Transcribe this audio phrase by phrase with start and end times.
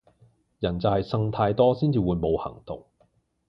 [0.61, 2.87] 人就係呻太多至會冇行動